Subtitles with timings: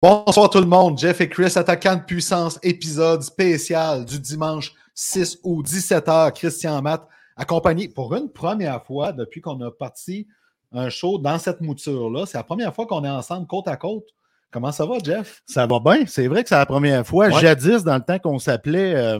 [0.00, 5.40] Bonsoir tout le monde, Jeff et Chris, attaquant de puissance, épisode spécial du dimanche 6
[5.42, 7.02] août, 17h, Christian Matt,
[7.36, 10.28] accompagné pour une première fois depuis qu'on a parti
[10.70, 12.26] un show dans cette mouture-là.
[12.26, 14.06] C'est la première fois qu'on est ensemble côte à côte.
[14.52, 15.42] Comment ça va, Jeff?
[15.46, 16.06] Ça va bien.
[16.06, 17.30] C'est vrai que c'est la première fois.
[17.30, 19.18] Jadis, dans le temps qu'on s'appelait euh,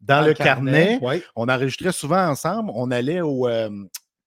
[0.00, 1.00] dans, le, carnet,
[1.34, 2.70] on enregistrait souvent ensemble.
[2.76, 3.68] On allait au, euh,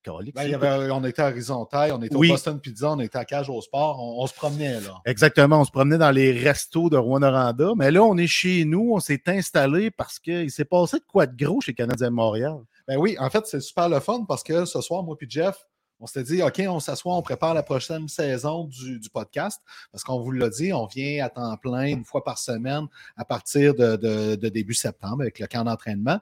[0.04, 3.62] ben, on était à Horizontal, on était au Boston Pizza, on était à Cage au
[3.62, 5.02] Sport, on, se promenait là.
[5.06, 7.54] Exactement, on se promenait dans les restos de Rwanda.
[7.76, 11.26] Mais là, on est chez nous, on s'est installé parce qu'il s'est passé de quoi
[11.26, 12.58] de gros chez Canadien Montréal.
[12.88, 15.56] Ben oui, en fait, c'est super le fun parce que ce soir, moi et Jeff,
[16.00, 20.20] on s'était dit, OK, on s'assoit, on prépare la prochaine saison du, podcast parce qu'on
[20.20, 24.36] vous l'a dit, on vient à temps plein une fois par semaine à partir de
[24.50, 26.20] début septembre avec le camp d'entraînement.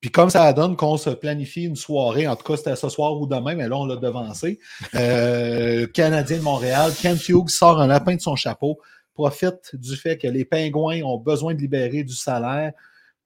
[0.00, 3.20] Puis comme ça donne qu'on se planifie une soirée, en tout cas c'était ce soir
[3.20, 4.60] ou demain, mais là on l'a devancé.
[4.94, 8.78] Euh, Canadien de Montréal, Kent Hughes sort un lapin de son chapeau,
[9.14, 12.72] profite du fait que les pingouins ont besoin de libérer du salaire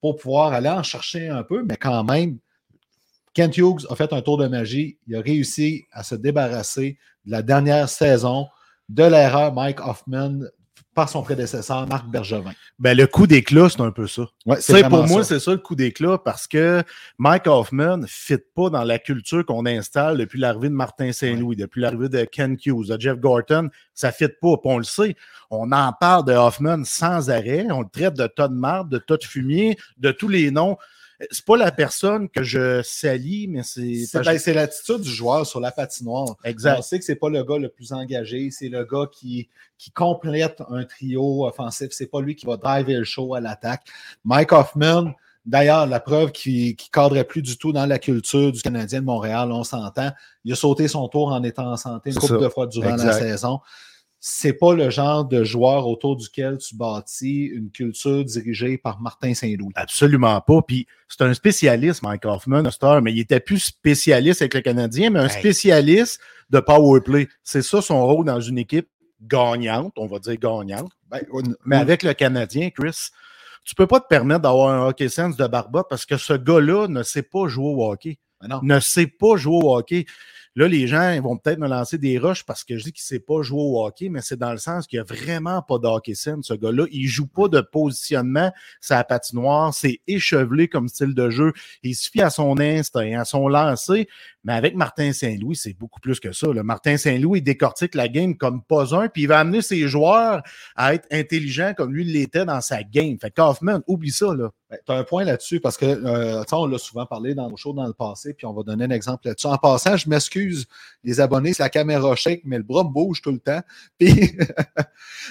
[0.00, 2.38] pour pouvoir aller en chercher un peu, mais quand même,
[3.34, 4.99] Kent Hughes a fait un tour de magie.
[5.06, 8.49] Il a réussi à se débarrasser de la dernière saison
[8.89, 10.41] de l'erreur Mike Hoffman
[10.94, 12.53] par son prédécesseur, Marc Bergevin.
[12.78, 14.22] Ben, le coup d'éclat, c'est un peu ça.
[14.44, 16.82] Ouais, c'est pour moi, c'est ça le coup d'éclat parce que
[17.19, 21.56] Mike Hoffman ne fit pas dans la culture qu'on installe depuis l'arrivée de Martin Saint-Louis,
[21.56, 23.70] depuis l'arrivée de Ken Hughes, de Jeff Gorton.
[23.94, 24.56] Ça ne fit pas.
[24.64, 25.16] on le sait.
[25.50, 27.66] On en parle de Hoffman sans arrêt.
[27.70, 30.76] On le traite de tas de marde, de tas de fumier, de tous les noms
[31.31, 34.05] c'est pas la personne que je salis, mais c'est.
[34.15, 36.37] Ben, c'est l'attitude du joueur sur la patinoire.
[36.44, 36.78] Exact.
[36.78, 39.91] On sait que c'est pas le gars le plus engagé, c'est le gars qui, qui
[39.91, 41.88] complète un trio offensif.
[41.91, 43.87] C'est pas lui qui va driver le show à l'attaque.
[44.25, 45.12] Mike Hoffman,
[45.44, 49.06] D'ailleurs, la preuve qui ne cadrait plus du tout dans la culture du Canadien de
[49.06, 50.12] Montréal, on s'entend.
[50.44, 53.12] Il a sauté son tour en étant en santé une couple de fois durant la
[53.12, 53.59] saison
[54.25, 59.34] c'est pas le genre de joueur autour duquel tu bâtis une culture dirigée par Martin
[59.34, 59.72] Saint-Louis.
[59.75, 60.62] Absolument pas.
[60.62, 65.10] Puis c'est un spécialiste, Mike Hoffman, Star, mais il était plus spécialiste avec le Canadien,
[65.10, 67.28] mais un spécialiste de power play.
[67.43, 68.88] C'est ça son rôle dans une équipe
[69.21, 70.93] gagnante, on va dire gagnante.
[71.10, 71.22] Ben,
[71.65, 73.09] mais avec le Canadien, Chris,
[73.65, 76.87] tu peux pas te permettre d'avoir un hockey sense de barbotte parce que ce gars-là
[76.87, 78.21] ne sait pas jouer au hockey.
[78.41, 80.06] Ben ne sait pas jouer au hockey.
[80.55, 83.19] Là, les gens vont peut-être me lancer des rushs parce que je dis qu'il ne
[83.19, 85.79] sait pas jouer au hockey, mais c'est dans le sens qu'il n'y a vraiment pas
[85.79, 86.85] de hockey scène, ce gars-là.
[86.91, 91.53] Il ne joue pas de positionnement, sa patinoire, c'est échevelé comme style de jeu.
[91.83, 94.09] Il suffit à son instinct, à son lancer.
[94.44, 96.48] Mais avec Martin Saint-Louis, c'est beaucoup plus que ça.
[96.48, 100.42] Le Martin Saint-Louis décortique la game comme pas un, puis il va amener ses joueurs
[100.75, 103.19] à être intelligents comme lui l'était dans sa game.
[103.20, 104.34] Fait Kaufman, oublie ça.
[104.34, 104.50] Là.
[104.69, 107.72] Ben, tu un point là-dessus parce que, euh, on l'a souvent parlé dans nos shows
[107.72, 109.47] dans le passé, puis on va donner un exemple là-dessus.
[109.47, 110.66] En passant, je m'excuse,
[111.04, 113.60] les abonnés, c'est la caméra shake, mais le bras me bouge tout le temps.
[113.98, 114.36] Puis,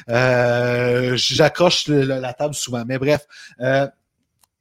[0.09, 2.83] euh, j'accroche la table souvent.
[2.85, 3.25] Mais bref,
[3.59, 3.87] euh,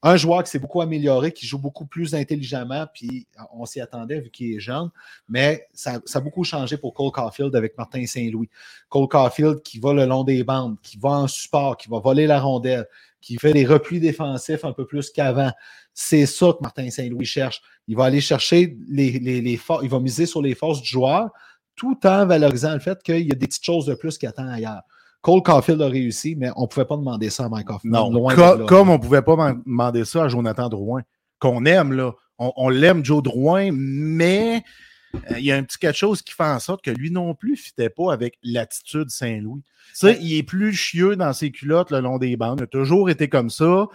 [0.02, 4.20] un joueur qui s'est beaucoup amélioré, qui joue beaucoup plus intelligemment, puis on s'y attendait
[4.20, 4.88] vu qu'il est jeune,
[5.28, 8.48] mais ça, a beaucoup changé pour Cole Caulfield avec Martin Saint-Louis.
[8.88, 12.26] Cole Caulfield qui va le long des bandes, qui va en support, qui va voler
[12.26, 12.86] la rondelle,
[13.20, 15.52] qui fait des replis défensifs un peu plus qu'avant.
[15.92, 17.60] C'est ça que Martin Saint-Louis cherche.
[17.86, 21.28] Il va aller chercher les, forces, il va miser sur les forces du joueur,
[21.76, 24.48] tout en valorisant le fait qu'il y a des petites choses de plus qu'il attend
[24.48, 24.82] ailleurs.
[25.22, 28.10] Cole Caulfield a réussi, mais on ne pouvait pas demander ça à Mike Hoffman.
[28.10, 31.02] Non, comme on ne pouvait pas demander ça à Jonathan Drouin,
[31.38, 32.12] qu'on aime, là.
[32.38, 34.62] On, l'aime, Joe Drouin, mais
[35.14, 37.34] euh, il y a un petit quelque chose qui fait en sorte que lui non
[37.34, 39.62] plus ne fitait pas avec l'attitude Saint-Louis.
[39.98, 42.60] Tu il est plus chieux dans ses culottes le long des bandes.
[42.60, 43.88] Il a toujours été comme ça.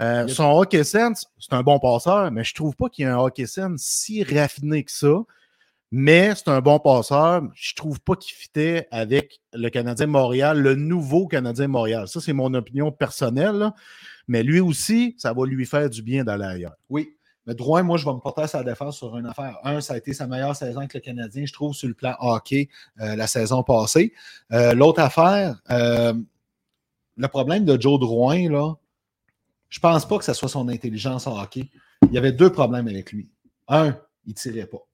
[0.00, 3.10] Euh, son hockey sense, c'est un bon passeur, mais je trouve pas qu'il y ait
[3.10, 5.24] un hockey sense si raffiné que ça.
[5.90, 7.42] Mais c'est un bon passeur.
[7.54, 12.08] Je trouve pas qu'il fitait avec le Canadien Montréal, le nouveau Canadien Montréal.
[12.08, 13.72] Ça, c'est mon opinion personnelle.
[14.26, 16.76] Mais lui aussi, ça va lui faire du bien d'aller ailleurs.
[16.90, 17.14] Oui.
[17.46, 19.56] Mais Drouin, moi, je vais me porter à sa défense sur une affaire.
[19.64, 22.14] Un, ça a été sa meilleure saison avec le Canadien, je trouve, sur le plan
[22.20, 22.68] hockey
[23.00, 24.12] euh, la saison passée.
[24.52, 26.12] Euh, L'autre affaire, euh,
[27.16, 28.74] le problème de Joe Drouin, là,
[29.70, 31.70] je pense pas que ce soit son intelligence en hockey.
[32.02, 33.30] Il y avait deux problèmes avec lui.
[33.66, 33.96] Un,
[34.26, 34.86] il tirait pas.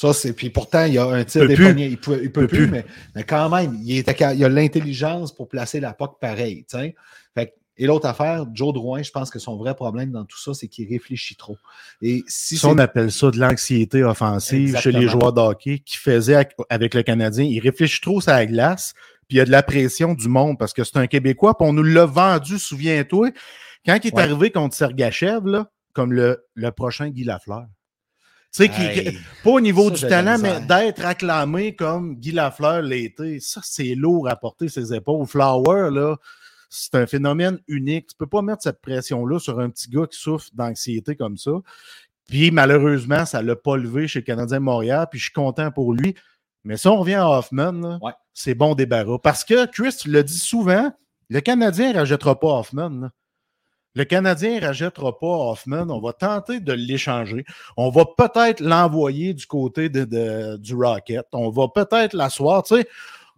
[0.00, 0.32] Ça, c'est.
[0.32, 1.90] Puis pourtant, il y a un tir des poignets.
[1.90, 2.70] Il peut, il peut Peut plus, plus.
[2.70, 6.64] Mais, mais quand même, il, était, il a l'intelligence pour placer la POC pareil.
[6.70, 6.94] tu sais.
[7.34, 10.52] Fait et l'autre affaire, Joe Drouin, je pense que son vrai problème dans tout ça,
[10.54, 11.56] c'est qu'il réfléchit trop.
[12.02, 15.96] Et si Si on appelle ça de l'anxiété offensive chez les joueurs de hockey qui
[15.96, 18.92] faisaient ac- avec le Canadien, il réfléchit trop sur la glace,
[19.28, 21.66] puis il y a de la pression du monde parce que c'est un Québécois, puis
[21.68, 23.30] on nous l'a vendu, souviens-toi,
[23.86, 24.22] quand il est Ouais.
[24.22, 27.64] arrivé contre Sergachev, là, comme le, le prochain Guy Lafleur.
[28.54, 32.82] Tu sais, Hey, pas au niveau ça, du talent, mais d'être acclamé comme Guy Lafleur
[32.82, 35.26] l'a été, ça, c'est lourd à porter ses épaules.
[35.26, 36.16] Flower, là,
[36.68, 38.08] c'est un phénomène unique.
[38.08, 41.52] Tu peux pas mettre cette pression-là sur un petit gars qui souffre d'anxiété comme ça.
[42.28, 45.70] Puis malheureusement, ça l'a pas levé chez le Canadien de Montréal, puis je suis content
[45.72, 46.14] pour lui.
[46.64, 48.12] Mais si on revient à Hoffman, Ouais.
[48.34, 49.18] c'est bon débarras.
[49.18, 50.92] Parce que Chris le dit souvent,
[51.28, 52.88] le Canadien ne rajettera pas Hoffman.
[52.90, 53.10] là.
[53.94, 55.86] Le Canadien ne rajettera pas Hoffman.
[55.90, 57.44] On va tenter de l'échanger.
[57.76, 61.26] On va peut-être l'envoyer du côté du Rocket.
[61.32, 62.62] On va peut-être l'asseoir.
[62.62, 62.88] Tu sais,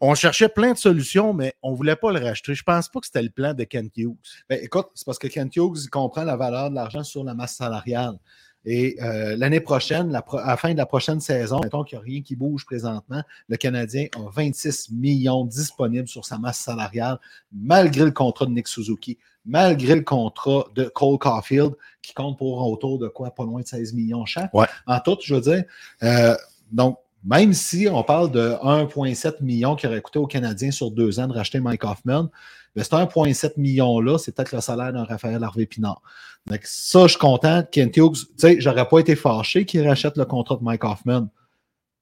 [0.05, 2.55] on cherchait plein de solutions, mais on ne voulait pas le racheter.
[2.55, 4.17] Je pense pas que c'était le plan de Ken Hughes.
[4.51, 7.55] Ben, écoute, c'est parce que Kent Hughes comprend la valeur de l'argent sur la masse
[7.55, 8.19] salariale.
[8.65, 11.99] Et euh, l'année prochaine, la pro- à la fin de la prochaine saison, mettons qu'il
[11.99, 16.59] n'y a rien qui bouge présentement, le Canadien a 26 millions disponibles sur sa masse
[16.59, 17.19] salariale,
[17.53, 21.73] malgré le contrat de Nick Suzuki, malgré le contrat de Cole Caulfield,
[22.03, 24.53] qui compte pour autour de quoi, pas loin de 16 millions chaque.
[24.55, 24.67] Ouais.
[24.87, 25.65] En tout, je veux dire.
[26.05, 26.37] Euh,
[26.71, 31.21] donc, même si on parle de 1,7 million qui aurait coûté aux Canadiens sur deux
[31.21, 32.31] ans de racheter Mike Hoffman,
[32.75, 36.03] mais ce 1,7 million-là, c'est peut-être le salaire d'un Raphaël Harvey Pinard.
[36.47, 37.63] Donc, ça, je suis content.
[37.71, 41.29] Kent Hughes, tu sais, j'aurais pas été fâché qu'il rachète le contrat de Mike Hoffman,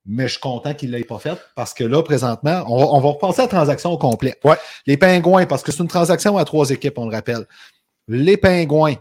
[0.06, 2.86] mais je suis content qu'il ne l'ait pas fait parce que là, présentement, on va,
[2.86, 4.38] on va repenser à la transaction au complet.
[4.44, 4.56] Ouais.
[4.86, 7.46] Les Pingouins, parce que c'est une transaction à trois équipes, on le rappelle.
[8.08, 8.96] Les Pingouins,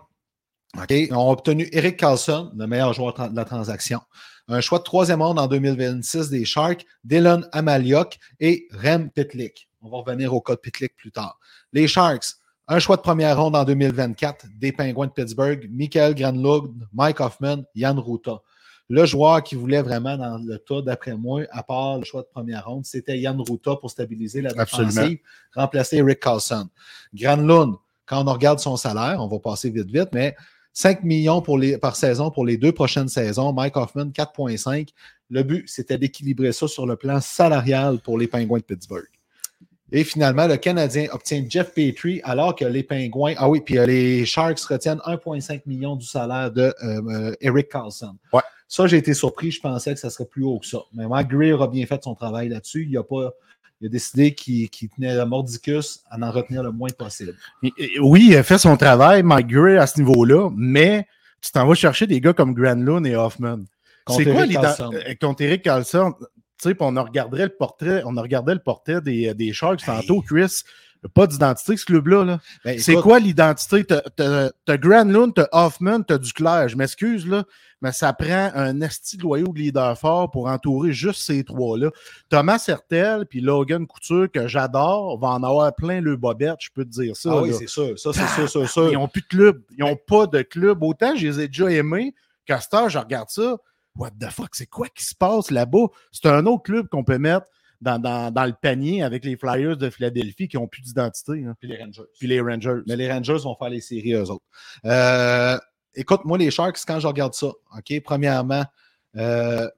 [0.78, 4.02] OK, ont obtenu Eric Carlson, le meilleur joueur de la transaction.
[4.48, 9.70] Un choix de troisième ronde en 2026 des Sharks, Dylan Amaliok et Rem Pitlick.
[9.82, 11.40] On va revenir au cas de Pitlick plus tard.
[11.74, 12.36] Les Sharks,
[12.68, 17.64] un choix de première ronde en 2024 des Penguins de Pittsburgh, Michael Granlund, Mike Hoffman,
[17.76, 18.42] Yann Ruta.
[18.92, 22.28] Le joueur qui voulait vraiment dans le tas, d'après moi, à part le choix de
[22.28, 25.18] première ronde, c'était Yann Ruta pour stabiliser la défensive, Absolument.
[25.56, 26.68] remplacer Eric Carlson.
[27.14, 27.76] Granlund,
[28.08, 30.36] quand on regarde son salaire, on va passer vite, vite, mais
[30.74, 33.54] 5 millions pour les, par saison pour les deux prochaines saisons.
[33.54, 34.90] Mike Hoffman, 4,5.
[35.30, 39.10] Le but, c'était d'équilibrer ça sur le plan salarial pour les Pingouins de Pittsburgh.
[39.92, 43.86] Et finalement, le Canadien obtient Jeff Petrie alors que les Pingouins, ah oui, puis euh,
[43.86, 48.16] les Sharks retiennent 1,5 million du salaire de euh, euh, Eric Carlson.
[48.34, 48.42] Ouais.
[48.68, 49.50] Ça, j'ai été surpris.
[49.50, 50.78] Je pensais que ça serait plus haut que ça.
[50.94, 52.86] Mais Mike Greer a bien fait son travail là-dessus.
[52.90, 53.32] Il a pas.
[53.82, 57.34] Il a décidé qu'il tenait le mordicus à en retenir le moins possible.
[58.02, 61.08] Oui, il a fait son travail, Mike Gray, à ce niveau-là, mais
[61.42, 63.60] tu t'en vas chercher des gars comme Granlund et Hoffman.
[64.10, 64.92] C'est quoi Erik l'ident- Karlsson.
[64.94, 66.14] euh, contre Eric Carlson?
[66.62, 69.54] Tu sais, puis on a regardé le portrait, on a regardé le portrait des, des
[69.54, 70.64] Sharks tantôt, Chris.
[71.14, 72.26] Pas d'identité, ce club-là.
[72.26, 72.40] Là.
[72.66, 73.86] Ben, C'est quoi l'identité?
[73.86, 76.68] T'as- Granlund, t'as Hoffman, t'as Duclair.
[76.68, 77.46] Je m'excuse, là,
[77.82, 81.92] mais ça prend un esti de loyau de leader fort pour entourer juste ces trois-là.
[82.28, 86.84] Thomas Sertel puis Logan Couture, que j'adore, va en avoir plein le bobette, je peux
[86.84, 87.30] te dire ça.
[87.32, 87.98] Ah oui, c'est sûr.
[87.98, 88.90] Ça, c'est sûr, sûr, sûr.
[88.92, 89.62] Ils n'ont plus de club.
[89.78, 90.84] Ils n'ont pas de club.
[90.84, 92.14] Autant je les ai déjà aimés
[92.74, 93.58] heure, je regarde ça.
[94.00, 95.88] What the fuck, c'est quoi qui se passe là-bas?
[96.12, 97.46] C'est un autre club qu'on peut mettre
[97.82, 101.46] dans, dans- dans le panier avec les Flyers de Philadelphie qui n'ont plus d'identité.
[101.46, 101.54] hein.
[101.60, 102.02] Puis les Rangers.
[102.18, 102.80] Puis les Rangers.
[102.88, 104.44] Mais les Rangers vont faire les séries eux autres.
[104.86, 105.58] Euh,
[105.96, 108.64] écoute, moi, les Sharks, quand je regarde ça, OK, premièrement,
[109.18, 109.70] euh,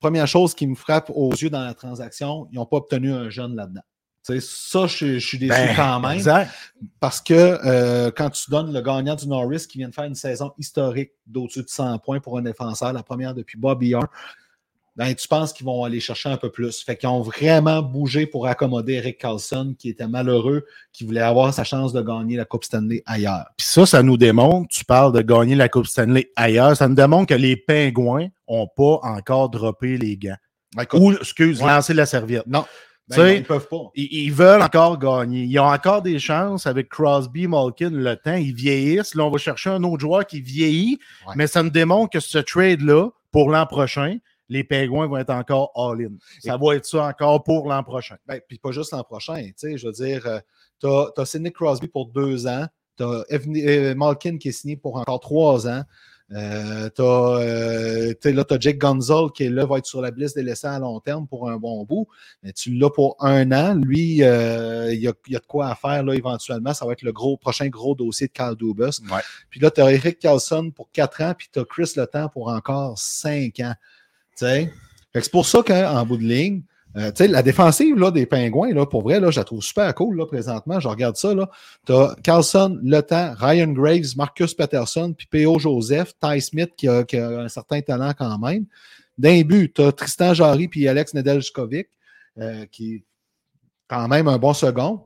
[0.00, 3.30] première chose qui me frappe aux yeux dans la transaction, ils n'ont pas obtenu un
[3.30, 3.82] jeune là-dedans.
[4.26, 6.12] Ça, je, je suis déçu Ben, quand même.
[6.12, 6.50] Exact.
[6.98, 10.14] Parce que euh, quand tu donnes le gagnant du Norris qui vient de faire une
[10.14, 14.06] saison historique d'au-dessus de 100 points pour un défenseur, la première depuis Bobby Orr,
[14.96, 16.82] ben, tu penses qu'ils vont aller chercher un peu plus.
[16.84, 21.52] Fait qu'ils ont vraiment bougé pour accommoder Eric Carlson, qui était malheureux, qui voulait avoir
[21.52, 23.46] sa chance de gagner la Coupe Stanley ailleurs.
[23.58, 26.94] Puis ça, ça nous démontre, tu parles de gagner la Coupe Stanley ailleurs, ça nous
[26.94, 30.36] démontre que les Pingouins n'ont pas encore droppé les gants.
[30.80, 31.66] Écoute, Ou, excuse, Ouais.
[31.68, 32.46] lancé la serviette.
[32.46, 32.64] non,
[33.08, 33.90] ben, ils peuvent pas.
[33.94, 35.44] Ils, ils veulent encore gagner.
[35.44, 38.34] Ils ont encore des chances avec Crosby, Malkin, le temps.
[38.34, 39.14] Ils vieillissent.
[39.14, 40.98] Là, on va chercher un autre joueur qui vieillit.
[41.26, 41.34] Ouais.
[41.36, 44.18] Mais ça nous démontre que ce trade-là, pour l'an prochain,
[44.48, 46.12] les Pingouins vont être encore all-in.
[46.40, 48.16] Ça va être ça encore pour l'an prochain.
[48.26, 49.50] Ben, puis pas juste l'an prochain.
[49.60, 50.38] Je veux dire, euh,
[50.80, 52.66] tu as, Sidney Crosby pour deux ans.
[52.96, 55.82] Tu as euh, Malkin qui est signé pour encore trois ans.
[56.32, 60.36] Euh, tu as, là, as Jake Gonzalez qui est là, va être sur la liste
[60.36, 62.06] des laissés à long terme pour un bon bout.
[62.42, 63.74] Mais tu l'as pour un an.
[63.74, 66.72] Lui, euh, il, y a, y, a, de quoi à faire là, éventuellement.
[66.74, 69.00] Ça va être le gros, prochain gros dossier de Carl Dubus.
[69.10, 69.20] Ouais.
[69.50, 72.28] Puis là, tu as Eric Carlson pour quatre ans, puis tu as Chris Le Temps
[72.28, 73.74] pour encore cinq ans.
[74.34, 76.62] C'est pour ça qu'en bout de ligne,
[76.96, 80.16] euh, la défensive là, des Pingouins, là, pour vrai, là, je la trouve super cool
[80.16, 80.78] là, présentement.
[80.78, 81.32] Je regarde ça.
[81.86, 85.58] Tu as Carlson, Le Temps, Ryan Graves, Marcus Peterson, puis P.O.
[85.58, 88.66] Joseph, Ty Smith qui a, qui a, un certain talent quand même.
[89.18, 91.88] D'un but, tu as Tristan Jarry puis Alex Nedeljkovic,
[92.38, 93.04] euh, qui est
[93.88, 95.04] quand même un bon second.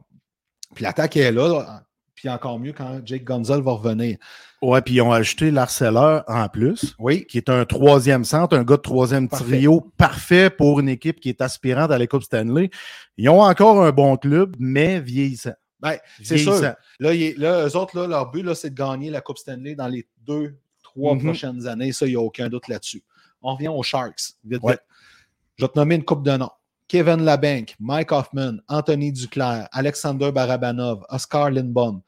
[0.75, 1.83] Puis l'attaque est là.
[2.19, 4.19] Puis encore mieux quand Jake Gonzalez va revenir.
[4.61, 6.97] Ouais, puis ils ont ajouté l'harceleur en plus.
[6.99, 7.25] Oui.
[7.27, 11.29] Qui est un troisième centre, un gars de troisième trio, parfait pour une équipe qui
[11.29, 12.71] est aspirante à la Coupe Stanley.
[13.19, 15.53] Ils ont encore un bon club, mais vieillissant.
[15.79, 16.61] Ben, c'est sûr.
[16.99, 19.77] Là, il est- là, eux autres, là, leur but, c'est de gagner la Coupe Stanley
[19.77, 21.23] dans les deux, trois Mhm.
[21.23, 21.93] prochaines années.
[21.93, 23.05] Ça, il n'y a aucun doute là-dessus.
[23.43, 24.33] On revient aux Sharks.
[24.45, 24.73] Vite, Ouais.
[24.73, 24.83] vite.
[25.57, 26.51] Je vais te nommer une coupe de noms.
[26.89, 32.01] Kevin Labank, Mike Hoffman, Anthony Duclair, Alexander Barabanov, Oscar Lindbaum,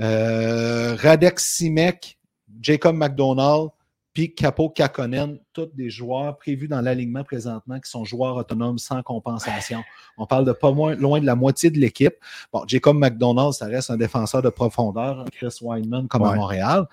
[0.00, 2.16] euh, Radek Simek,
[2.60, 3.70] Jacob McDonald,
[4.12, 9.02] puis Capo Kakonen, tous des joueurs prévus dans l'alignement présentement qui sont joueurs autonomes sans
[9.02, 9.82] compensation.
[10.16, 12.14] On parle de pas moins, loin de la moitié de l'équipe.
[12.52, 16.34] Bon, Jacob McDonald, ça reste un défenseur de profondeur, Chris Weinman comme à.
[16.34, 16.86] Montréal.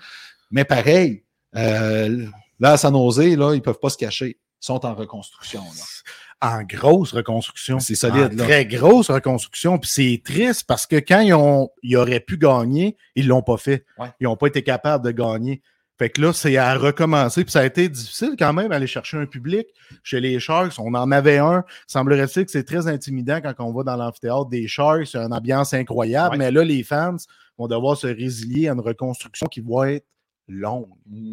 [0.52, 1.24] Mais pareil,
[1.56, 2.28] euh,
[2.60, 4.38] là, à San Jose, là, ils ne peuvent pas se cacher.
[4.60, 5.62] Sont en reconstruction.
[5.62, 5.84] là.
[6.40, 7.80] En grosse reconstruction.
[7.80, 8.44] C'est solide, En là.
[8.44, 9.80] Très grosse reconstruction.
[9.80, 13.42] Puis c'est triste parce que quand ils, ont, ils auraient pu gagner, ils ne l'ont
[13.42, 13.86] pas fait.
[13.98, 14.10] Ouais.
[14.20, 15.64] Ils n'ont pas été capables de gagner.
[15.98, 17.44] Fait que là, c'est à recommencer.
[17.44, 19.66] Puis ça a été difficile quand même d'aller chercher un public.
[20.04, 21.64] Chez les Sharks, on en avait un.
[21.88, 25.08] Semblerait-il que c'est très intimidant quand on va dans l'amphithéâtre des Sharks.
[25.08, 26.34] C'est une ambiance incroyable.
[26.34, 26.38] Ouais.
[26.38, 27.18] Mais là, les fans
[27.58, 30.06] vont devoir se résilier à une reconstruction qui va être
[30.48, 30.88] longue.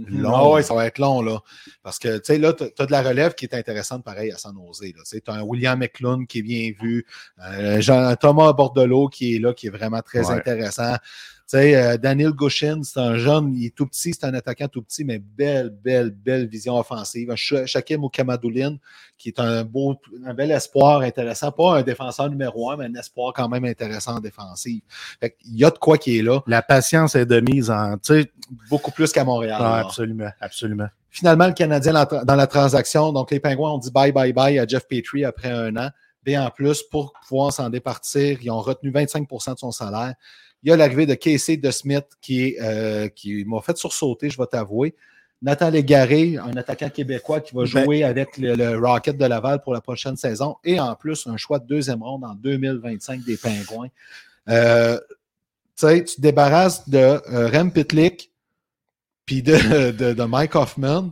[0.08, 0.32] Long.
[0.34, 1.40] Ah ouais, ça va être long, là.
[1.82, 4.38] Parce que, tu sais, là, tu as de la relève qui est intéressante, pareil, à
[4.38, 4.80] San Jose.
[5.04, 7.06] Tu as un William McClung qui est bien vu,
[7.44, 10.34] euh, Jean- Thomas Bordelot qui est là, qui est vraiment très Ouais.
[10.34, 10.94] intéressant.
[11.46, 14.80] Sais, euh, Daniel Goshin, c'est un jeune, il est tout petit, c'est un attaquant tout
[14.80, 17.34] petit, mais belle, belle, belle vision offensive.
[17.36, 18.76] Shakim Okamadoulin,
[19.18, 21.52] qui est un beau, un bel espoir intéressant.
[21.52, 24.80] Pas un défenseur numéro un, mais un espoir quand même intéressant en défensive.
[25.20, 27.96] Fait il y a de quoi qui est là, La patience est de mise en.
[28.70, 29.58] beaucoup plus qu'à Montréal.
[29.60, 30.88] ah, absolument, absolument.
[31.10, 34.32] Finalement, le Canadien dans la- dans la transaction, donc les Pingouins ont dit bye bye
[34.32, 35.90] bye à Jeff Petrie après un an.
[36.26, 40.14] Et en plus, pour pouvoir s'en départir, ils ont retenu 25% de son salaire.
[40.64, 44.38] Il y a l'arrivée de Casey de Smith qui, euh, qui m'a fait sursauter, je
[44.38, 44.94] vais t'avouer.
[45.42, 49.60] Nathan Légaré, un attaquant québécois qui va Ben- jouer avec le, le Rocket de Laval
[49.60, 50.56] pour la prochaine saison.
[50.64, 53.88] Et en plus, un choix de deuxième ronde en 2025 des Pingouins.
[54.48, 54.98] Euh,
[55.76, 58.32] tu sais, tu te débarrasses de euh, Rem Pitlick
[59.26, 59.52] puis de,
[59.92, 61.10] de, de Mike Hoffman,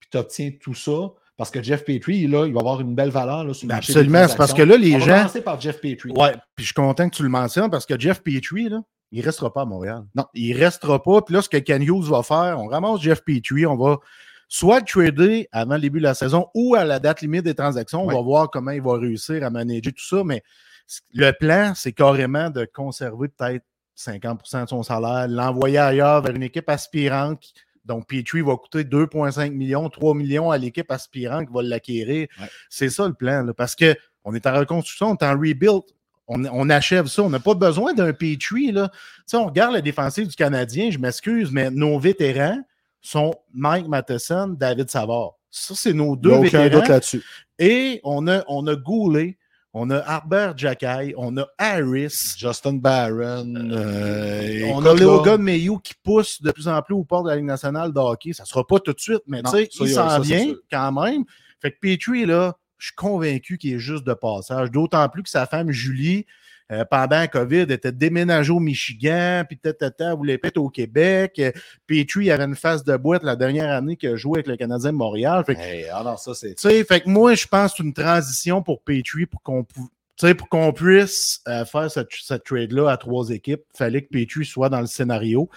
[0.00, 1.12] puis tu obtiens tout ça.
[1.42, 3.74] Parce que Jeff Petrie, là, il va avoir une belle valeur là, sur le Ben
[3.74, 5.16] marché absolument, c'est parce que là, les On va gens.
[5.16, 6.12] commencer par Jeff Petrie.
[6.12, 8.80] Ouais, puis je suis content que tu le mentionnes parce que Jeff Petrie, là,
[9.10, 10.04] il restera pas à Montréal.
[10.14, 10.24] Non.
[10.34, 11.20] Il restera pas.
[11.22, 13.98] Puis là, ce que Ken Hughes va faire, on ramasse Jeff Petrie, on va
[14.48, 17.56] soit le trader avant le début de la saison ou à la date limite des
[17.56, 18.06] transactions.
[18.06, 18.14] Ouais.
[18.14, 20.22] On va voir comment il va réussir à manager tout ça.
[20.24, 20.44] Mais
[21.12, 23.64] le plan, c'est carrément de conserver peut-être
[23.98, 27.52] 50% de son salaire, l'envoyer ailleurs vers une équipe aspirante.
[27.84, 32.28] Donc, Petrie va coûter 2,5 millions, 3 millions à l'équipe aspirante qui va l'acquérir.
[32.40, 32.46] Ouais.
[32.68, 35.82] C'est ça le plan, là, parce qu'on est en reconstruction, on est en rebuild.
[36.28, 37.22] On, on achève ça.
[37.22, 38.70] On n'a pas besoin d'un Petrie.
[38.70, 38.88] Là.
[38.88, 42.62] Tu sais, on regarde la défensive du Canadien, je m'excuse, mais nos vétérans
[43.00, 45.32] sont Mike Matheson, David Savard.
[45.50, 46.86] Ça, c'est nos deux vétérans.
[46.88, 47.22] là-dessus.
[47.58, 49.36] Et on a, on a Goulet,
[49.74, 52.34] on a Harbert Jackay, on a Harris.
[52.36, 53.54] Justin Barron.
[53.56, 57.22] euh, on écoute, a là, Logan Mayou qui pousse de plus en plus au port
[57.22, 58.32] de la Ligue nationale de hockey.
[58.32, 61.24] Ça ne sera pas tout de suite, mais tu sais, il s'en vient quand même.
[61.60, 64.70] Fait que Petrie, là, je suis convaincu qu'il est juste de passage.
[64.70, 66.26] D'autant plus que sa femme Julie,
[66.72, 71.40] euh, pendant la COVID, était déménagée au Michigan, puis elle voulait peut-être au Québec.
[71.86, 74.92] Petrie avait une face de boîte la dernière année qu'il a joué avec le Canadien
[74.92, 75.44] de Montréal.
[75.44, 76.54] Fait que Hey, ah non, ça, c'est.
[76.54, 79.64] tu sais, fait que moi, je pense que c'est une transition pour Petrie pour qu'on
[79.64, 79.88] pou-
[80.18, 83.62] tu sais, pour qu'on puisse euh, faire cette, cette trade-là à trois équipes.
[83.74, 85.48] Il fallait que Petrie soit dans le scénario.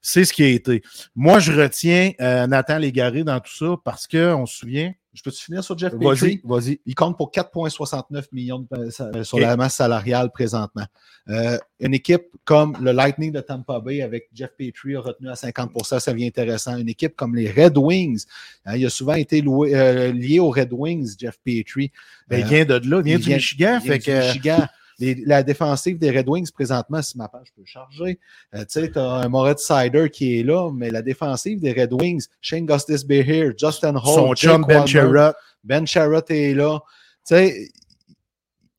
[0.00, 0.82] C'est ce qui a été.
[1.16, 5.44] Moi, je retiens euh, Nathan Légaré dans tout ça parce qu'on se souvient, Je peux-tu
[5.44, 6.40] finir sur Jeff Vas-y, Petrie?
[6.42, 6.80] vas-y.
[6.86, 8.90] Il compte pour 4,69 millions de-
[9.22, 10.84] sur la masse salariale présentement.
[11.28, 15.34] Euh, une équipe comme le Lightning de Tampa Bay avec Jeff Petrie a retenu à
[15.34, 16.76] 50% ça devient intéressant.
[16.76, 18.24] Une équipe comme les Red Wings,
[18.66, 21.92] hein, il a souvent été loué- euh, lié aux Red Wings, Jeff Petrie.
[22.28, 23.78] Ben, il vient de là, il vient il du vient- Michigan.
[23.80, 24.66] il vient Fait du que, Michigan.
[24.98, 28.18] Les- la défensive des Red Wings présentement, si ma page peut charger,
[28.54, 31.72] euh, tu sais, tu as un Moritz Sider qui est là, mais la défensive des
[31.72, 36.54] Red Wings, Shane Gustis Behere, Justin Hall, son Jake chum Ben Sherratt, Ben Sherratt est
[36.54, 36.78] là.
[37.26, 37.68] Tu sais,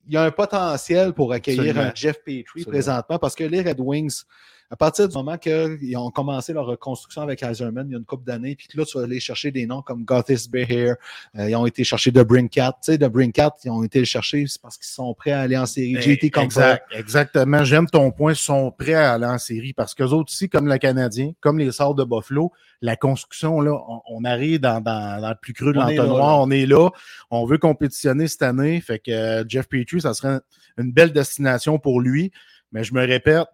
[0.08, 1.90] il y a un potentiel pour accueillir Absolument.
[1.90, 2.70] un Jeff Petrie Absolument.
[2.70, 4.22] présentement parce que les Red Wings,
[4.70, 8.04] à partir du moment qu'ils ont commencé leur reconstruction avec Eiserman il y a une
[8.04, 10.96] couple d'années, puis que là, tu vas aller chercher des noms comme Gothis Behere,
[11.38, 12.72] euh, ils ont été chercher de Brinkat.
[12.82, 15.40] Tu sais, de Brinkat, ils ont été le chercher c'est parce qu'ils sont prêts à
[15.40, 16.00] aller en série.
[16.00, 17.64] JT comme exact, exactement.
[17.64, 18.32] J'aime ton point.
[18.32, 21.58] Ils sont prêts à aller en série parce qu'eux autres aussi, comme le Canadien, comme
[21.58, 25.52] les Sorts de Buffalo, la construction, là, on, on arrive dans, dans- dans le plus
[25.52, 26.40] creux de l'entonnoir.
[26.40, 26.90] On est là.
[27.30, 28.80] On veut compétitionner cette année.
[28.80, 30.40] Fait que euh, Jeff Petrie, ça serait
[30.78, 32.32] une belle destination pour lui.
[32.72, 33.46] Mais je me répète,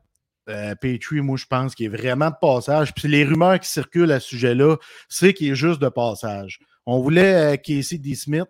[0.48, 2.92] euh, Petrie, moi, je pense qu'il est vraiment de passage.
[2.94, 4.76] Puis les rumeurs qui circulent à ce sujet-là,
[5.08, 6.58] c'est qu'il est juste de passage.
[6.86, 8.14] On voulait euh, Casey D.
[8.14, 8.46] Smith.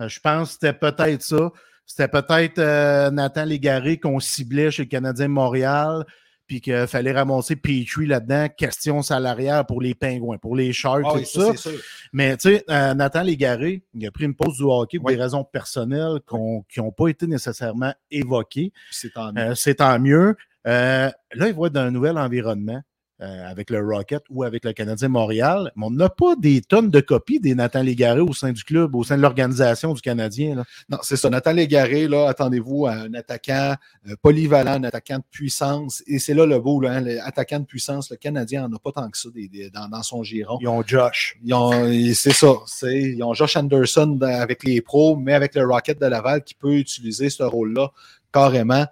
[0.00, 1.50] Euh, je pense que c'était peut-être ça.
[1.86, 6.04] C'était peut-être euh, Nathan Légaré qu'on ciblait chez le Canadien de Montréal,
[6.46, 8.48] puis qu'il fallait ramasser Petrie là-dedans.
[8.56, 11.70] Question salariale pour les Pingouins, pour les Sharks, Ah oui, tout ça.
[12.12, 15.16] Mais tu sais, Nathan Légaré, il a pris une pause du hockey pour Oui.
[15.16, 16.20] des raisons personnelles
[16.68, 18.72] qui n'ont pas été nécessairement évoquées.
[18.90, 19.54] C'est tant mieux.
[19.54, 20.36] C'est tant mieux.
[20.66, 22.80] Euh, là, il va être dans un nouvel environnement
[23.20, 25.70] euh, avec le Rocket ou avec le Canadien Montréal.
[25.76, 28.96] Mais on n'a pas des tonnes de copies des Nathan Légaré au sein du club,
[28.96, 30.56] au sein de l'organisation du Canadien.
[30.56, 30.64] là.
[30.88, 31.30] Non, c'est ça.
[31.30, 33.76] Nathan Légaré, là, attendez-vous à un attaquant
[34.08, 36.02] euh, polyvalent, un attaquant de puissance.
[36.08, 38.10] Et c'est là le beau, là, hein, l'attaquant de puissance.
[38.10, 40.58] Le Canadien n'en a pas tant que ça des- des- dans, dans son giron.
[40.60, 41.38] Ils ont Josh.
[41.44, 41.70] Ils ont,
[42.14, 42.54] c'est ça.
[42.66, 46.54] c'est- ils ont Josh Anderson avec les pros, mais avec le Rocket de Laval qui
[46.54, 47.92] peut utiliser ce rôle-là
[48.32, 48.86] carrément.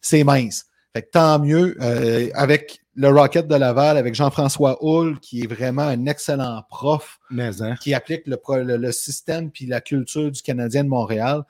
[0.00, 0.66] C'est mince.
[0.94, 1.76] Fait que tant mieux.
[1.80, 7.18] euh, avec le Rocket de Laval, avec Jean-François Hull, qui est vraiment un excellent prof
[7.30, 7.74] Mais, hein?
[7.80, 11.42] qui applique le, le- le système puis la culture du Canadien de Montréal,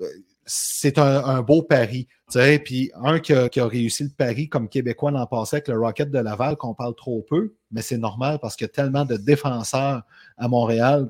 [0.00, 0.06] euh,
[0.44, 2.08] c'est un, un beau pari.
[2.64, 5.78] Puis un qui a, qui a réussi le pari comme Québécois l'an passé avec le
[5.78, 9.04] Rocket de Laval, qu'on parle trop peu, mais c'est normal parce qu'il y a tellement
[9.04, 10.02] de défenseurs
[10.36, 11.08] à Montréal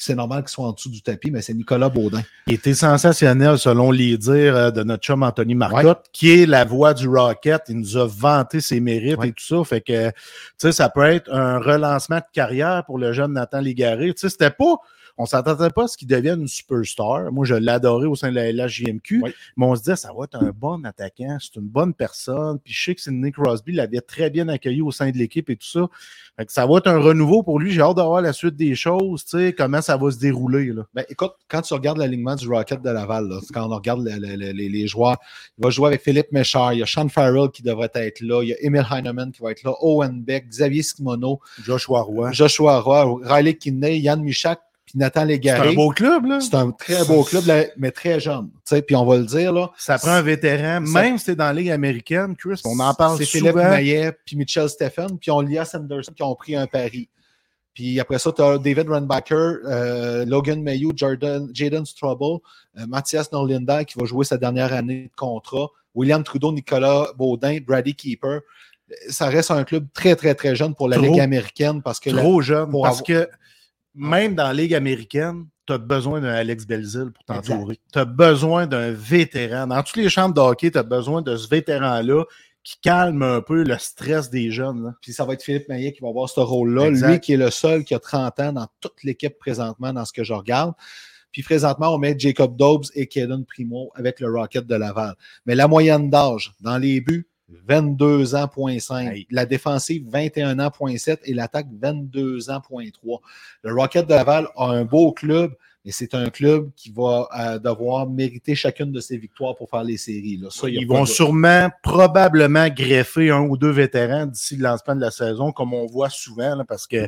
[0.00, 2.22] c'est normal qu'ils soient en dessous du tapis, mais c'est Nicolas Baudin.
[2.46, 6.64] Il était sensationnel selon les dires euh, de notre chum Anthony Marcotte, qui est la
[6.64, 7.62] voix du Rocket.
[7.68, 9.28] Il nous a vanté ses mérites Ouais.
[9.28, 9.64] et tout ça.
[9.64, 10.14] Fait que, tu
[10.58, 14.12] sais, ça peut être un relancement de carrière pour le jeune Nathan Légaré.
[14.14, 14.76] Tu sais, c'était pas,
[15.18, 17.30] on s'attendait pas à ce qu'il devienne une superstar.
[17.32, 19.20] Moi, je l'adorais au sein de la LHJMQ.
[19.56, 21.36] Mais on se disait, ça va être un bon attaquant.
[21.40, 22.58] C'est une bonne personne.
[22.60, 25.56] Puis je sais que Sidney Crosby l'avait très bien accueilli au sein de l'équipe et
[25.56, 25.86] tout ça.
[26.38, 27.72] Fait que ça va être un renouveau pour lui.
[27.72, 30.82] J'ai hâte d'avoir la suite des choses, tu sais, comment ça va se dérouler, là.
[30.94, 34.18] Ben, écoute, quand tu regardes l'alignement du Rocket de Laval, là, quand on regarde le-
[34.24, 35.16] le- le- les, les joueurs,
[35.58, 38.42] il va jouer avec Philippe Méchard, il y a Sean Farrell qui devrait être là,
[38.44, 42.30] il y a Emil Heinemann qui va être là, Owen Beck, Xavier Simoneau, Joshua Roy.
[42.32, 45.68] Joshua Roy, Riley Kinney, Yann Michak, puis Nathan C'est Légaré.
[45.70, 46.40] un beau club, là.
[46.40, 48.48] C'est un très beau club, là, mais très jeune.
[48.66, 49.70] Tu sais, Puis on va le dire, là.
[49.76, 53.18] Ça prend un vétéran, même si c'est dans la Ligue américaine, Chris, on en parle
[53.18, 53.50] C'est souvent.
[53.52, 57.08] Philippe Maillet, puis Mitchell Stephen, puis on Lia Sanderson qui ont pris un pari.
[57.74, 59.34] Puis après ça, tu as David Runbacker,
[59.66, 62.38] euh, Logan Mayhew, Jordan, Jaden Strobel,
[62.78, 67.58] euh, Mathias Norlinder qui va jouer sa dernière année de contrat, William Trudeau, Nicolas Baudin,
[67.64, 68.40] Brady Keeper.
[68.90, 71.04] Euh, Ça reste un club très, très, très jeune pour la Trop.
[71.06, 72.68] Ligue américaine parce que la- Trop jeune.
[72.70, 73.30] pour Parce avoir- que
[73.94, 77.78] même dans la Ligue américaine, tu as besoin d'un Alex Belzil pour t'entourer.
[77.92, 79.66] Tu as besoin d'un vétéran.
[79.66, 82.24] Dans tous les champs de hockey, tu as besoin de ce vétéran-là
[82.64, 84.84] qui calme un peu le stress des jeunes.
[84.84, 84.94] là.
[85.00, 86.90] Puis ça va être Philippe Maillet qui va avoir ce rôle-là.
[86.90, 90.12] Lui qui est le seul qui a 30 ans dans toute l'équipe présentement dans ce
[90.12, 90.74] que je regarde.
[91.32, 95.14] Puis présentement, on met Jacob Dobbs et Kaden Primo avec le Rocket de Laval.
[95.46, 99.12] Mais la moyenne d'âge dans les buts, 22 ans, point 5.
[99.14, 99.26] Hey.
[99.30, 101.20] La défensive, 21 ans, point 7.
[101.24, 103.20] Et l'attaque, 22 ans, point 3.
[103.62, 105.52] Le Rocket de Laval a un beau club,
[105.84, 109.84] mais c'est un club qui va euh, devoir mériter chacune de ses victoires pour faire
[109.84, 110.36] les séries.
[110.36, 110.48] Là.
[110.50, 115.00] Ça, Ils vont de- sûrement, probablement greffer un ou deux vétérans d'ici le lancement de
[115.00, 117.06] la saison, comme on voit souvent, là, parce que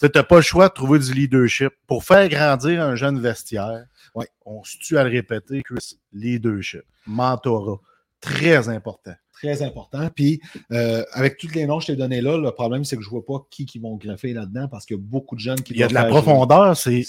[0.00, 1.70] tu n'as pas le choix de trouver du leadership.
[1.86, 4.28] Pour faire grandir un jeune vestiaire, Ouais.
[4.46, 7.78] on se tue à le répéter, Chris, leadership, mentorat,
[8.20, 9.14] très important.
[9.42, 10.08] Très important.
[10.14, 10.40] Puis,
[10.72, 13.08] euh, avec tous les noms que je t'ai donnés là, le problème, c'est que je
[13.08, 15.60] ne vois pas qui qui vont greffer là-dedans parce qu'il y a beaucoup de jeunes
[15.60, 17.04] qui Il y a de la profondeur, c'est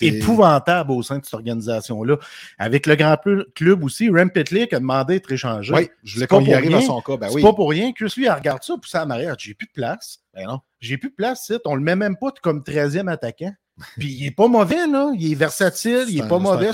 [0.00, 2.16] épouvantable au sein de cette organisation-là.
[2.58, 3.16] Avec le grand
[3.54, 5.74] club aussi, Rem Pitlick a demandé d'être échangé.
[5.74, 6.86] Oui, je voulais qu'on y arrive à rien.
[6.86, 7.16] son cas.
[7.18, 7.42] Ben c'est oui.
[7.42, 7.92] pas pour rien.
[7.92, 9.36] Chris, lui, il regarde ça, puis ça en arrière.
[9.38, 10.20] J'ai plus de place.
[10.34, 10.60] Ben non.
[10.80, 11.60] J'ai plus de place, c'est.
[11.66, 13.52] On le met même pas comme 13e attaquant.
[13.98, 15.10] Puis il est pas mauvais, là.
[15.14, 16.70] Il est versatile, il C'est est un- pas mauvais.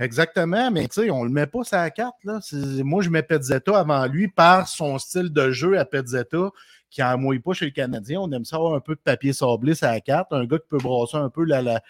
[0.00, 2.16] Exactement, mais tu sais, on le met pas sur la carte.
[2.24, 2.40] Là.
[2.82, 6.50] Moi, je mets Pezzetta avant lui par son style de jeu à Pezzetta
[6.90, 8.20] qui en mouille pas chez le Canadien.
[8.20, 10.32] On aime ça avoir un peu de papier sablé sur la carte.
[10.32, 11.82] Un gars qui peut brasser un peu la, la,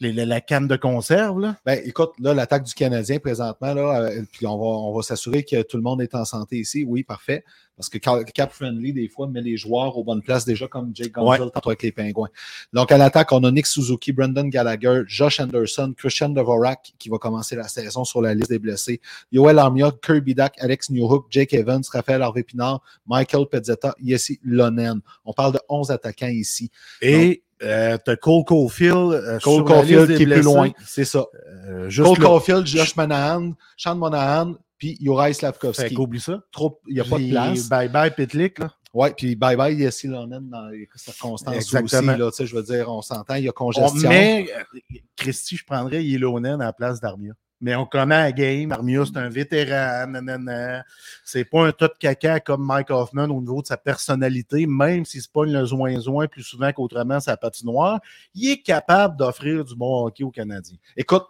[0.00, 1.40] la, la- la canne de conserve.
[1.40, 1.56] Là?
[1.66, 5.44] Ben, écoute, là, l'attaque du Canadien présentement, là, euh, puis on va, on va s'assurer
[5.44, 6.84] que tout le monde est en santé ici.
[6.86, 7.44] Oui, parfait.
[7.76, 10.90] Parce que Ca- Cap Friendly, des fois, met les joueurs aux bonnes places, déjà comme
[10.94, 12.28] Jake Gonzalez tantôt avec les Pingouins.
[12.74, 17.16] Donc, à l'attaque, on a Nick Suzuki, Brendan Gallagher, Josh Anderson, Christian Dvorak, qui va
[17.18, 19.00] commencer la saison sur la liste des blessés,
[19.32, 25.00] Yoel Armia, Kirby Dak, Alex Newhook, Jake Evans, Raphaël Harvey-Pinard, Michael Pezzetta, Yessi Lonen.
[25.24, 26.70] On parle de 11 attaquants ici.
[27.00, 29.12] Et euh, t'as Cole Caulfield.
[29.12, 30.70] euh, Cole Caulfield qui est plus loin.
[30.86, 31.26] C'est ça.
[31.68, 32.24] Euh, juste Cole là.
[32.26, 35.94] Caulfield, Josh Manahan, Sean Monahan, puis Fait Slavkovski.
[35.94, 36.40] qu'oublie ça.
[36.52, 37.68] Trop, il n'y a pas de place.
[37.68, 38.58] Bye bye Pitlick.
[38.60, 38.72] Là.
[38.92, 42.12] Ouais, puis bye bye Yessi Lonen dans les circonstances Exactement.
[42.12, 42.20] aussi.
[42.20, 44.08] Là, tu sais, je veux dire, on s'entend, il y a On congestion.
[44.08, 47.32] met, euh, Christy, je prendrais Yellownen à la place d'Armia.
[47.60, 48.72] Mais on connaît la game.
[48.72, 50.06] Armia, c'est un vétéran.
[50.06, 50.84] nanana.
[51.24, 55.04] C'est pas un tas de caca comme Mike Hoffman au niveau de sa personnalité, même
[55.04, 58.00] s'il se pogne le zoin-zoin plus souvent qu'autrement sa patinoire.
[58.34, 60.78] Il est capable d'offrir du bon hockey aux Canadiens.
[60.96, 61.26] Écoute,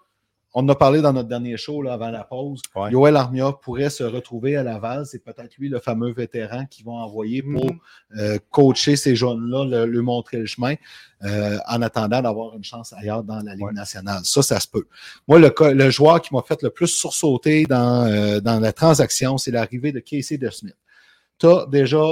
[0.53, 2.61] on a parlé dans notre dernier show là, avant la pause.
[2.75, 2.91] Ouais.
[2.91, 5.07] Yoel Armia pourrait se retrouver à Laval.
[5.07, 7.79] C'est peut-être lui le fameux vétéran qu'ils vont envoyer pour Mhm.
[8.19, 10.75] euh, coacher ces jeunes-là, le- lui montrer le chemin,
[11.23, 13.73] euh, en attendant d'avoir une chance ailleurs dans la Ligue Ouais.
[13.73, 14.23] nationale.
[14.25, 14.87] Ça, ça se peut.
[15.29, 19.39] Moi, le, le joueur qui m'a fait le plus sursauter dans, euh, dans la transaction,
[19.39, 20.77] c'est l'arrivée de Casey DeSmith.
[21.39, 22.03] Tu as déjà,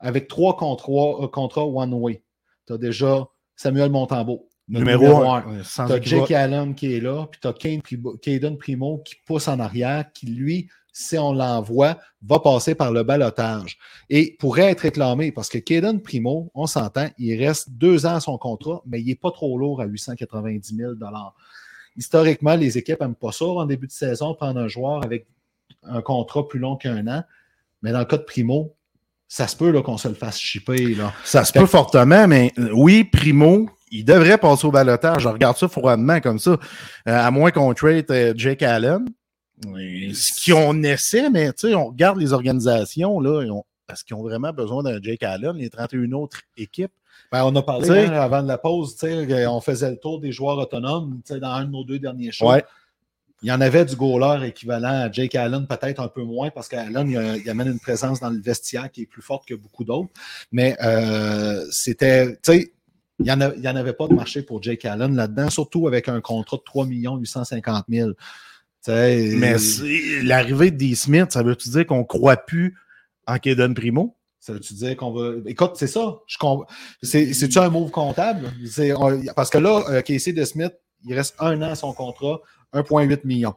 [0.00, 2.22] avec trois contrats, contrats one-way,
[2.66, 4.48] tu as déjà Samuel Montembeau.
[4.68, 5.58] Le Numéro, un.
[5.60, 5.62] 1.
[5.62, 6.28] Sans Tu as équivoque.
[6.28, 7.52] Jake Allen qui est là, puis tu as
[8.22, 13.02] Caden Primo qui pousse en arrière, qui lui, si on l'envoie, va passer par le
[13.02, 18.14] balotage et pourrait être réclamé parce que Caden Primo, on s'entend, il reste deux ans
[18.14, 20.92] à son contrat, mais il n'est pas trop lourd à 890 000
[21.96, 25.26] Historiquement, les équipes n'aiment pas ça en début de saison, prendre un joueur avec
[25.82, 27.22] un contrat plus long qu'un an.
[27.82, 28.74] Mais dans le cas de Primo,
[29.28, 30.94] ça se peut là, qu'on se le fasse chipper.
[30.94, 31.12] Là.
[31.24, 35.22] Ça se peut fortement, mais euh, oui, Primo, il devrait passer au balotage.
[35.22, 36.50] Je regarde ça froidement comme ça.
[36.50, 36.56] Euh,
[37.06, 39.06] à moins qu'on trade euh, Jake Allen.
[39.62, 43.42] Ce qu'on essaie, mais tu sais, on regarde les organisations, là,
[43.90, 46.92] est-ce qu'ils ont vraiment besoin d'un Jake Allen, les 31 autres équipes?
[47.30, 50.20] Ben, on a parlé hein, avant de la pause, tu sais, on faisait le tour
[50.20, 52.50] des joueurs autonomes tu sais, dans un de nos deux derniers shows.
[52.50, 52.64] Ouais.
[53.42, 56.66] Il y en avait du goaler équivalent à Jake Allen, peut-être un peu moins, parce
[56.66, 60.08] qu'Allen, il amène une présence dans le vestiaire qui est plus forte que beaucoup d'autres.
[60.50, 62.73] Mais euh, c'était, tu sais,
[63.20, 63.40] il n'y en,
[63.76, 67.84] avait pas de marché pour Jake Allen là-dedans, surtout avec un contrat de 3 850
[67.88, 68.10] 000.
[68.10, 68.16] Tu
[68.82, 69.56] sais, Mais
[70.22, 70.94] l'arrivée de D.
[70.94, 72.76] Smith, ça veut-tu dire qu'on ne croit plus
[73.26, 74.16] en Kaden Primo?
[74.40, 75.36] Ça veut-tu dire qu'on va.
[75.46, 76.18] Écoute, c'est ça.
[77.02, 78.52] C'est-tu un move comptable?
[78.98, 80.74] On- Parce que là, euh, Casey de Smith,
[81.06, 82.40] il reste un an à son contrat,
[82.74, 83.54] 1,8 million.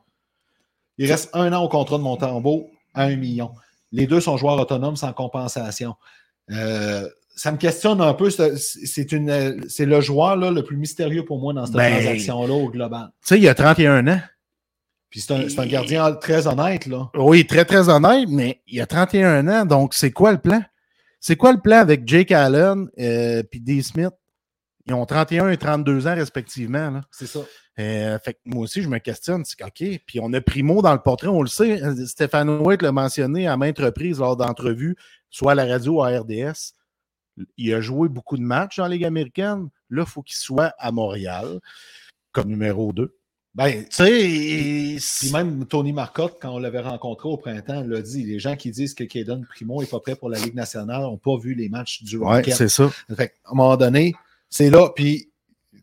[0.97, 3.51] Il reste un an au contrat de Montembeau à 1 million.
[3.91, 5.95] Les deux sont joueurs autonomes sans compensation.
[6.51, 8.29] Euh, ça me questionne un peu.
[8.29, 11.93] C'est c'est une- c'est le joueur là, le plus mystérieux pour moi dans cette Ben,
[11.93, 13.11] transaction-là au global.
[13.21, 14.19] Tu sais, il a 31 ans.
[15.09, 16.85] Puis c'est un, gardien très honnête.
[16.85, 17.09] Là.
[17.15, 20.61] Oui, très, très honnête, mais il a 31 ans, donc c'est quoi le plan?
[21.21, 23.81] C'est quoi le plan avec Jake Allen et D.
[23.81, 24.11] Smith?
[24.85, 27.01] Ils ont 31 et 32 ans respectivement.
[27.11, 27.39] C'est ça.
[27.79, 29.43] Euh, fait que moi aussi, je me questionne.
[29.45, 30.01] C'est OK.
[30.05, 31.81] Puis on a Primo dans le portrait, on le sait.
[31.83, 34.95] euh, Stéphane White l'a mentionné à maintes reprises lors d'entrevues,
[35.29, 36.73] soit à la radio ou à RDS.
[37.57, 39.69] Il a joué beaucoup de matchs dans la Ligue américaine.
[39.89, 41.59] Là, il faut qu'il soit à Montréal
[42.31, 43.13] comme numéro 2.
[43.55, 48.23] Ben, Tu sais, Puis même Tony Marcotte, quand on l'avait rencontré au printemps, l'a dit.
[48.23, 51.17] Les gens qui disent que Kaden Primo n'est pas prêt pour la Ligue nationale n'ont
[51.17, 52.53] pas vu les matchs du ouais, Rocket.
[52.53, 52.91] c'est ça.
[53.15, 54.13] Fait qu'à un moment donné,
[54.49, 54.89] c'est là.
[54.95, 55.31] Puis,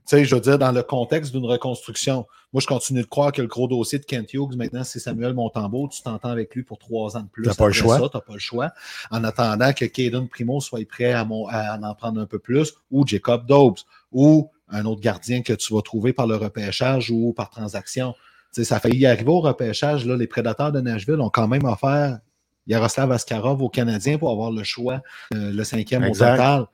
[0.07, 3.43] sais, je veux dire, dans le contexte d'une reconstruction, moi, je continue de croire que
[3.43, 5.89] le gros dossier de Kent Hughes, maintenant, c'est Samuel Montembeau.
[5.89, 7.43] Tu t'entends avec lui pour trois ans de plus.
[7.45, 8.11] T'as pas le choix.
[8.11, 8.71] Pas le choix.
[9.11, 12.75] En attendant que Kaden Primo soit prêt à, mon- à en prendre un peu plus,
[12.91, 13.79] ou Jacob Dobbs,
[14.13, 18.13] ou un autre gardien que tu vas trouver par le repêchage ou par transaction.
[18.53, 20.07] Tu sais, ça a failli arriver au repêchage.
[20.07, 22.19] Là, les prédateurs de Nashville ont quand même offert
[22.67, 25.03] Yaroslav Askarov aux Canadiens pour avoir le choix,
[25.35, 26.35] euh, le cinquième Exact.
[26.35, 26.67] au total.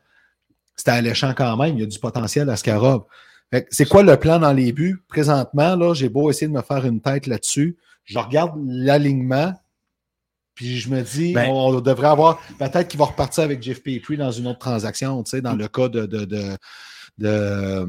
[0.81, 1.77] C'était alléchant quand même.
[1.77, 2.51] Il y a du potentiel.
[3.53, 5.03] Fait que C'est quoi le plan dans les buts?
[5.09, 7.77] Présentement, là, j'ai beau essayer de me faire une tête là-dessus.
[8.07, 9.53] Je regarde l'alignement,
[10.55, 12.41] puis je me dis, Ben- on, on devrait avoir.
[12.59, 15.69] Peut-être qu'il va repartir avec Jeff Petrie dans une autre transaction, tu sais, dans le
[15.69, 16.07] cas de.
[16.07, 16.57] de, de,
[17.19, 17.89] de,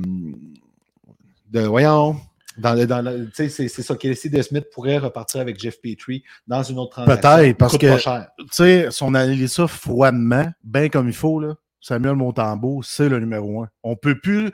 [1.52, 2.18] de- voyons.
[2.58, 3.96] Dans le, dans le- c'est c'est ça.
[3.96, 7.22] Casey DeSmith pourrait repartir avec Jeff Petrie dans une autre transaction.
[7.38, 7.88] Peut-être, parce que-
[8.40, 13.10] tu sais, si on analyse ça froidement, bien comme il faut, là, Samuel Montembeau, c'est
[13.10, 13.70] le numéro un.
[13.84, 14.52] On peut plus.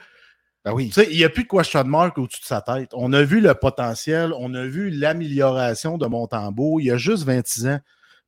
[0.65, 0.91] Ben oui.
[1.11, 2.89] Il n'y a plus de question mark au-dessus de sa tête.
[2.93, 6.79] On a vu le potentiel, on a vu l'amélioration de Montembeau.
[6.79, 7.79] Il y a juste 26 ans.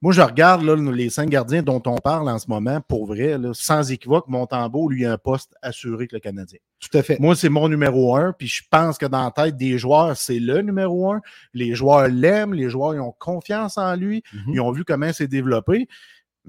[0.01, 3.37] Moi, je regarde là, les cinq gardiens dont on parle en ce moment, pour vrai,
[3.37, 6.59] là, sans équivoque, Montembeau, lui, a un poste assuré que le Canadien.
[6.79, 7.19] Tout à fait.
[7.19, 10.39] Moi, c'est mon numéro un, puis je pense que dans la tête des joueurs, c'est
[10.39, 11.19] le numéro un.
[11.53, 14.53] Les joueurs l'aiment, les joueurs ils ont confiance en lui, Mhm.
[14.53, 15.89] ils ont vu comment c'est développé.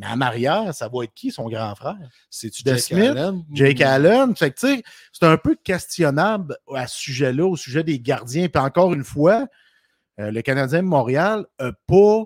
[0.00, 1.98] Mais en arrière, ça va être qui, son grand frère?
[2.30, 3.44] C'est-tu Jake Smith, Allen?
[3.52, 4.34] Jake Allen?
[4.34, 4.82] Fait que, tu sais,
[5.12, 8.48] c'est un peu questionnable à ce sujet-là, au sujet des gardiens.
[8.48, 9.46] Puis encore une fois,
[10.18, 12.24] euh, le Canadien de Montréal n'a pas,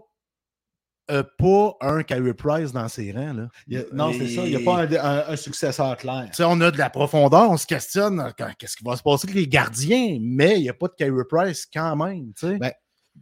[1.80, 3.34] un Carey Price dans ses rangs.
[3.34, 3.48] Là.
[3.66, 4.42] Il a- non, c'est ça.
[4.46, 6.26] Il n'y a pas un, un- un successeur clair.
[6.28, 9.02] Tu sais, on a de la profondeur, on se questionne euh, qu'est-ce qui va se
[9.02, 12.32] passer avec les gardiens, mais il n'y a pas de Carey Price quand même.
[12.38, 12.56] tu sais.
[12.58, 12.72] Ben,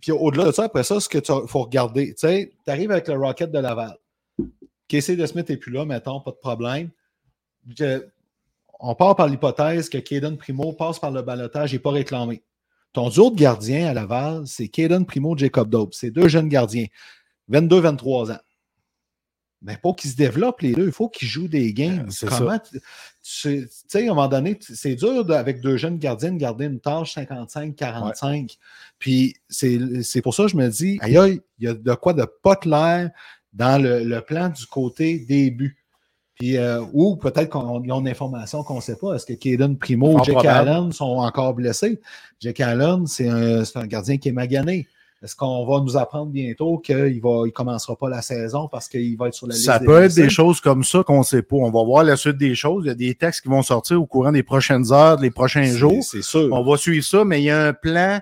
[0.01, 2.91] Puis au-delà de ça, après ça, ce que tu faut regarder, tu sais, tu arrives
[2.93, 3.97] avec le Rocket de Laval.
[4.92, 6.90] Casey de Smith n'est plus là, mettons, pas de problème.
[7.78, 8.05] Je-
[8.81, 12.42] on part par l'hypothèse que Caden Primo passe par le balotage et pas réclamé.
[12.92, 15.94] Ton duo de gardiens à Laval, c'est Caden Primo, Jacob Dope.
[15.94, 16.87] C'est deux jeunes gardiens,
[17.48, 18.40] 22-23 ans.
[19.64, 22.09] Mais pour qu'ils se développent les deux, il faut qu'ils jouent des games.
[22.09, 22.81] Euh, Comment tu
[23.24, 26.66] tu sais, à un moment donné, c'est dur de- avec deux jeunes gardiens de garder
[26.66, 28.59] une tâche 55-45.
[28.98, 31.94] Puis c'est c'est pour ça que je me dis, aïe, aïe, il y a de
[31.94, 33.11] quoi de pas clair
[33.53, 35.77] dans le, le plan du côté début.
[36.35, 39.15] Puis, euh, ou peut-être qu'ils ont une information qu'on ne sait pas.
[39.15, 40.45] Est-ce que Caden Primo ou Jake.
[40.45, 42.01] Allen sont encore blessés?
[42.41, 44.88] Jake Allen, c'est un, un gardien qui est magané.
[45.23, 49.17] Est-ce qu'on va nous apprendre bientôt qu'il ne il commencera pas la saison parce qu'il
[49.17, 51.25] va être sur la liste Ça des peut être des choses comme ça qu'on ne
[51.25, 51.57] sait pas.
[51.57, 52.85] On va voir la suite des choses.
[52.87, 55.67] Il y a des textes qui vont sortir au courant des prochaines heures, des prochains
[55.67, 56.03] jours.
[56.03, 56.49] C'est sûr.
[56.51, 58.19] On va suivre ça, mais il y a un plan.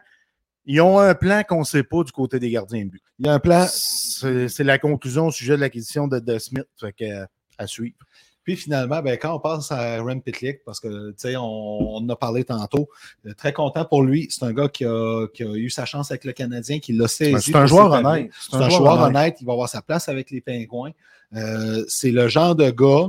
[0.67, 3.03] Ils ont un plan qu'on ne sait pas du côté des gardiens de but.
[3.19, 3.67] Il y a un plan.
[3.69, 6.67] C'est la conclusion au sujet de l'acquisition de, de Smith.
[6.79, 7.27] Fait que,
[7.59, 7.97] à suivre.
[8.43, 11.97] Puis finalement, ben, quand on passe à Rem Pitlick, parce que tu sais, on, on
[11.99, 12.89] en a parlé tantôt,
[13.27, 14.29] euh, très content pour lui.
[14.31, 17.07] C'est un gars qui a, qui a eu sa chance avec le Canadien, qui l'a
[17.07, 17.53] saisi.
[17.53, 18.31] C'est un joueur honnête.
[18.51, 19.37] C'est un, joueur honnête.
[19.41, 20.93] Il va avoir sa place avec les Pingouins.
[21.35, 23.07] Euh, c'est le genre de gars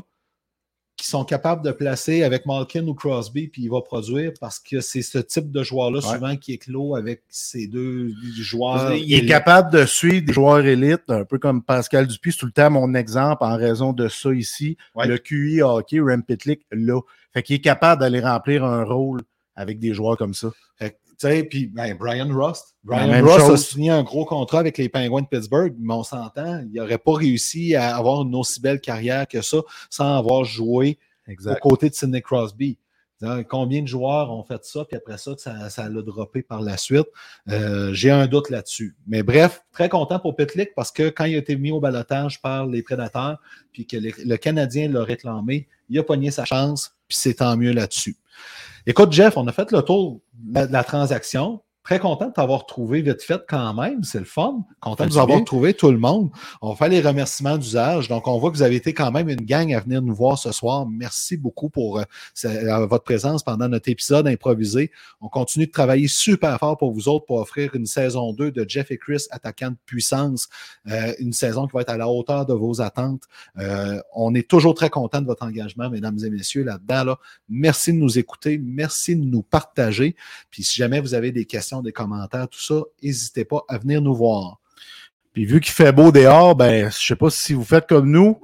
[1.02, 4.82] qui sont capables de placer avec Malkin ou Crosby, puis il va produire parce que
[4.82, 6.14] c'est ce type de joueur-là Ouais.
[6.14, 8.94] souvent qui éclot avec ces deux joueurs.
[8.94, 12.34] Il est capable de suivre des joueurs élites, un peu comme Pascal Dupuis.
[12.34, 14.78] C'est tout le temps mon exemple en raison de ça ici.
[14.94, 15.08] Ouais.
[15.08, 17.02] Le QI hockey, Rem Pitlick, là.
[17.34, 19.22] Fait qu'il est capable d'aller remplir un rôle
[19.56, 20.52] avec des joueurs comme ça.
[20.78, 20.98] Fait
[21.50, 22.76] puis ben, Brian Rust.
[22.84, 23.68] Brian Rust a chose.
[23.68, 27.14] signé un gros contrat avec les Penguins de Pittsburgh, mais on s'entend, il n'aurait pas
[27.14, 29.58] réussi à avoir une aussi belle carrière que ça
[29.90, 32.78] sans avoir joué aux côtés de Sidney Crosby.
[33.50, 36.76] Combien de joueurs ont fait ça, puis après ça, ça, ça l'a droppé par la
[36.76, 37.06] suite?
[37.50, 38.96] Euh, J'ai un doute là-dessus.
[39.06, 42.42] Mais bref, très content pour Pitlick parce que quand il a été mis au balotage
[42.42, 43.38] par les prédateurs,
[43.72, 47.56] puis que les- le Canadien l'a réclamé, il a pogné sa chance, puis c'est tant
[47.58, 48.18] mieux là-dessus.
[48.86, 51.62] Écoute, Jeff, on a fait le tour de la, transaction.
[51.84, 54.04] Très content de t'avoir trouvé vite fait quand même.
[54.04, 54.64] C'est le fun.
[54.80, 56.30] Content de vous avoir trouvé tout le monde.
[56.62, 58.08] On fait les remerciements d'usage.
[58.08, 60.38] Donc, on voit que vous avez été quand même une gang à venir nous voir
[60.38, 60.86] ce soir.
[60.88, 62.04] Merci beaucoup pour euh,
[62.46, 64.92] euh, votre présence pendant notre épisode improvisé.
[65.22, 68.66] On continue de travailler super fort pour vous autres pour offrir une saison 2 de
[68.68, 70.50] Jeff et Chris, attaquants de puissance.
[70.88, 73.24] Euh, une saison qui va être à la hauteur de vos attentes.
[73.58, 77.04] Euh, on est toujours très content de votre engagement, mesdames et messieurs, là-dedans.
[77.04, 77.20] Là.
[77.50, 78.60] Merci de nous écouter.
[78.64, 80.16] Merci de nous partager.
[80.50, 84.02] Puis si jamais vous avez des questions, des commentaires, tout ça, n'hésitez pas à venir
[84.02, 84.60] nous voir.
[85.34, 88.42] Puis vu qu'il fait beau dehors, ben, je sais pas si vous faites comme nous,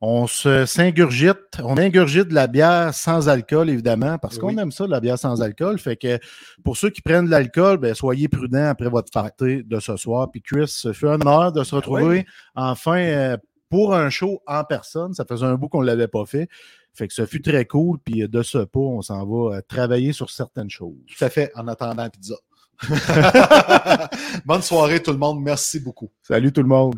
[0.00, 4.86] on se s'ingurgite, on ingurgite de la bière sans alcool, évidemment, parce qu'on aime ça,
[4.86, 5.78] la bière sans alcool.
[5.78, 6.18] Fait que
[6.64, 10.30] pour ceux qui prennent de l'alcool, ben, soyez prudents après votre party de ce soir.
[10.30, 13.36] Puis Chris, ce fut un honneur de se retrouver enfin euh,
[13.70, 15.14] pour un show en personne.
[15.14, 16.48] Ça faisait un bout qu'on ne l'avait pas fait.
[16.92, 17.98] Fait que ce fut très cool.
[18.04, 20.96] Puis de ce pas, on s'en va euh, travailler sur certaines choses.
[21.06, 22.36] Tout à fait, en attendant la pizza.
[24.44, 25.40] Bonne soirée tout le monde.
[25.42, 26.10] Merci beaucoup.
[26.22, 26.96] Salut tout le monde.